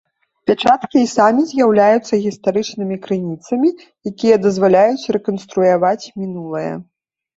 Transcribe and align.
Пячаткі 0.51 0.97
і 1.03 1.09
самі 1.15 1.41
з'яўляюцца 1.49 2.19
гістарычнымі 2.23 2.97
крыніцамі, 3.05 3.69
якія 4.13 4.35
дазваляюць 4.49 5.09
рэканструяваць 5.19 6.05
мінулае. 6.23 6.71